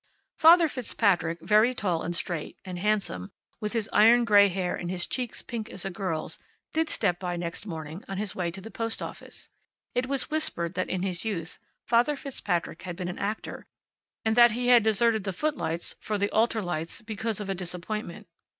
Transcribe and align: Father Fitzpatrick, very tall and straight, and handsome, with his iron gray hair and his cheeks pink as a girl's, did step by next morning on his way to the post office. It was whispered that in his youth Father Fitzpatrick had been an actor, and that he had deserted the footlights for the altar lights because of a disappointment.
Father 0.35 0.67
Fitzpatrick, 0.67 1.41
very 1.41 1.75
tall 1.75 2.01
and 2.01 2.15
straight, 2.15 2.57
and 2.65 2.79
handsome, 2.79 3.29
with 3.59 3.73
his 3.73 3.87
iron 3.93 4.25
gray 4.25 4.47
hair 4.47 4.75
and 4.75 4.89
his 4.89 5.05
cheeks 5.05 5.43
pink 5.43 5.69
as 5.69 5.85
a 5.85 5.91
girl's, 5.91 6.39
did 6.73 6.89
step 6.89 7.19
by 7.19 7.35
next 7.35 7.67
morning 7.67 8.03
on 8.07 8.17
his 8.17 8.33
way 8.33 8.49
to 8.49 8.59
the 8.61 8.71
post 8.71 8.99
office. 9.03 9.47
It 9.93 10.07
was 10.07 10.31
whispered 10.31 10.73
that 10.73 10.89
in 10.89 11.03
his 11.03 11.23
youth 11.23 11.59
Father 11.85 12.15
Fitzpatrick 12.15 12.81
had 12.81 12.95
been 12.95 13.09
an 13.09 13.19
actor, 13.19 13.67
and 14.25 14.35
that 14.35 14.53
he 14.53 14.69
had 14.69 14.81
deserted 14.81 15.23
the 15.23 15.33
footlights 15.33 15.93
for 15.99 16.17
the 16.17 16.31
altar 16.31 16.63
lights 16.63 17.03
because 17.03 17.39
of 17.39 17.47
a 17.47 17.53
disappointment. 17.53 18.25